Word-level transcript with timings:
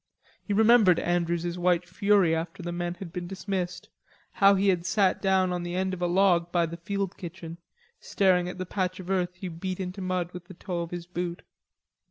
He 0.41 0.51
remembered 0.51 0.97
Andrews's 0.99 1.59
white 1.59 1.87
fury 1.87 2.33
after 2.35 2.63
the 2.63 2.71
men 2.71 2.95
had 2.95 3.13
been 3.13 3.27
dismissed, 3.27 3.87
how 4.31 4.55
he 4.55 4.69
had 4.69 4.83
sat 4.83 5.21
down 5.21 5.53
on 5.53 5.61
the 5.61 5.75
end 5.75 5.93
of 5.93 6.01
a 6.01 6.07
log 6.07 6.51
by 6.51 6.65
the 6.65 6.77
field 6.77 7.15
kitchen, 7.17 7.59
staring 7.99 8.49
at 8.49 8.57
the 8.57 8.65
patch 8.65 8.99
of 8.99 9.11
earth 9.11 9.35
he 9.35 9.47
beat 9.47 9.79
into 9.79 10.01
mud 10.01 10.31
with 10.31 10.45
the 10.45 10.55
toe 10.55 10.81
of 10.81 10.89
his 10.89 11.05
boot. 11.05 11.43